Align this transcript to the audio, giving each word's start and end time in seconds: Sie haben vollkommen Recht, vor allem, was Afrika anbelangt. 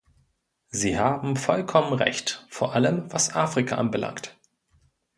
Sie 0.71 0.97
haben 0.97 1.35
vollkommen 1.37 1.93
Recht, 1.93 2.47
vor 2.49 2.73
allem, 2.73 3.13
was 3.13 3.35
Afrika 3.35 3.75
anbelangt. 3.77 4.35